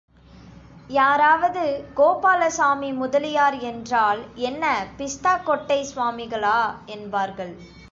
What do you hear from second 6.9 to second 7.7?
என்பார்கள்.